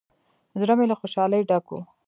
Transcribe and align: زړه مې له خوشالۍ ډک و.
زړه 0.59 0.73
مې 0.77 0.85
له 0.91 0.95
خوشالۍ 0.99 1.41
ډک 1.49 1.65
و. 1.71 1.75